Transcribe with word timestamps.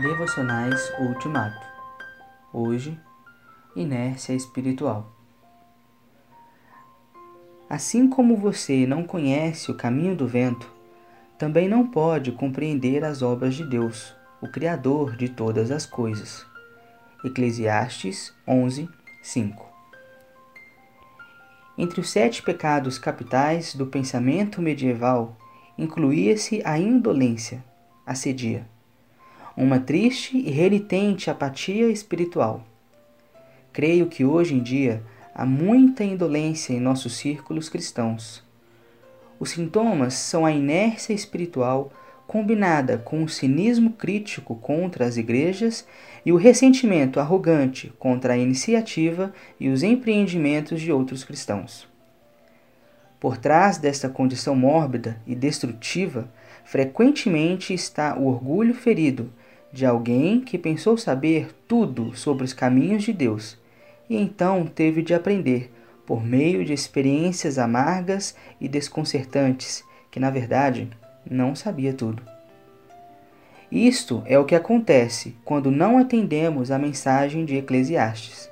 Devocionais 0.00 0.92
Ultimato. 1.00 1.66
Hoje, 2.52 2.96
inércia 3.74 4.32
espiritual. 4.32 5.10
Assim 7.68 8.08
como 8.08 8.36
você 8.36 8.86
não 8.86 9.02
conhece 9.02 9.72
o 9.72 9.76
caminho 9.76 10.14
do 10.14 10.24
vento, 10.24 10.72
também 11.36 11.68
não 11.68 11.84
pode 11.84 12.30
compreender 12.30 13.02
as 13.02 13.22
obras 13.22 13.56
de 13.56 13.64
Deus, 13.64 14.14
o 14.40 14.46
Criador 14.46 15.16
de 15.16 15.28
todas 15.30 15.72
as 15.72 15.84
coisas. 15.84 16.46
Eclesiastes 17.24 18.32
11, 18.46 18.88
5 19.20 19.66
Entre 21.76 22.00
os 22.00 22.08
sete 22.08 22.40
pecados 22.40 23.00
capitais 23.00 23.74
do 23.74 23.84
pensamento 23.84 24.62
medieval, 24.62 25.36
incluía-se 25.76 26.62
a 26.64 26.78
indolência, 26.78 27.64
a 28.06 28.14
sedia 28.14 28.64
uma 29.60 29.80
triste 29.80 30.38
e 30.38 30.50
renitente 30.52 31.28
apatia 31.28 31.90
espiritual. 31.90 32.64
Creio 33.72 34.06
que 34.06 34.24
hoje 34.24 34.54
em 34.54 34.62
dia 34.62 35.02
há 35.34 35.44
muita 35.44 36.04
indolência 36.04 36.72
em 36.72 36.78
nossos 36.78 37.16
círculos 37.16 37.68
cristãos. 37.68 38.40
Os 39.40 39.50
sintomas 39.50 40.14
são 40.14 40.46
a 40.46 40.52
inércia 40.52 41.12
espiritual 41.12 41.92
combinada 42.24 42.98
com 42.98 43.24
o 43.24 43.28
cinismo 43.28 43.90
crítico 43.90 44.54
contra 44.54 45.04
as 45.04 45.16
igrejas 45.16 45.84
e 46.24 46.30
o 46.30 46.36
ressentimento 46.36 47.18
arrogante 47.18 47.92
contra 47.98 48.34
a 48.34 48.38
iniciativa 48.38 49.32
e 49.58 49.68
os 49.68 49.82
empreendimentos 49.82 50.80
de 50.80 50.92
outros 50.92 51.24
cristãos. 51.24 51.88
Por 53.18 53.36
trás 53.36 53.76
desta 53.76 54.08
condição 54.08 54.54
mórbida 54.54 55.20
e 55.26 55.34
destrutiva, 55.34 56.30
frequentemente 56.64 57.74
está 57.74 58.16
o 58.16 58.28
orgulho 58.28 58.72
ferido 58.72 59.32
de 59.72 59.84
alguém 59.84 60.40
que 60.40 60.58
pensou 60.58 60.96
saber 60.96 61.54
tudo 61.66 62.16
sobre 62.16 62.44
os 62.44 62.52
caminhos 62.52 63.02
de 63.02 63.12
Deus 63.12 63.58
e 64.08 64.16
então 64.16 64.66
teve 64.66 65.02
de 65.02 65.14
aprender 65.14 65.70
por 66.06 66.24
meio 66.24 66.64
de 66.64 66.72
experiências 66.72 67.58
amargas 67.58 68.34
e 68.60 68.66
desconcertantes 68.66 69.84
que, 70.10 70.18
na 70.18 70.30
verdade, 70.30 70.88
não 71.30 71.54
sabia 71.54 71.92
tudo. 71.92 72.22
Isto 73.70 74.22
é 74.24 74.38
o 74.38 74.46
que 74.46 74.54
acontece 74.54 75.36
quando 75.44 75.70
não 75.70 75.98
atendemos 75.98 76.70
à 76.70 76.78
mensagem 76.78 77.44
de 77.44 77.56
Eclesiastes, 77.56 78.50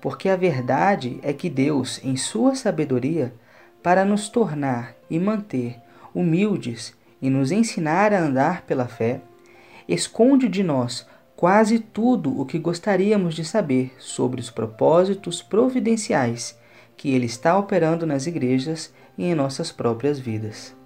porque 0.00 0.28
a 0.28 0.34
verdade 0.34 1.20
é 1.22 1.32
que 1.32 1.48
Deus, 1.48 2.00
em 2.02 2.16
sua 2.16 2.56
sabedoria, 2.56 3.32
para 3.80 4.04
nos 4.04 4.28
tornar 4.28 4.96
e 5.08 5.20
manter 5.20 5.76
humildes 6.12 6.96
e 7.22 7.30
nos 7.30 7.52
ensinar 7.52 8.12
a 8.12 8.18
andar 8.18 8.62
pela 8.62 8.88
fé, 8.88 9.20
esconde 9.88 10.48
de 10.48 10.62
nós 10.62 11.06
quase 11.34 11.78
tudo 11.78 12.38
o 12.38 12.44
que 12.44 12.58
gostaríamos 12.58 13.34
de 13.34 13.44
saber 13.44 13.94
sobre 13.98 14.40
os 14.40 14.50
propósitos 14.50 15.40
providenciais 15.40 16.58
que 16.96 17.14
Ele 17.14 17.26
está 17.26 17.56
operando 17.56 18.04
nas 18.04 18.26
igrejas 18.26 18.92
e 19.16 19.24
em 19.24 19.34
nossas 19.34 19.70
próprias 19.72 20.18
vidas. 20.18 20.76